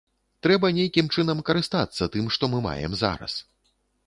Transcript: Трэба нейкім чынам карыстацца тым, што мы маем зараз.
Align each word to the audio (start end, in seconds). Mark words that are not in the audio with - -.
Трэба 0.45 0.71
нейкім 0.77 1.11
чынам 1.15 1.43
карыстацца 1.51 2.09
тым, 2.17 2.25
што 2.37 2.51
мы 2.55 2.63
маем 2.69 2.97
зараз. 3.05 3.39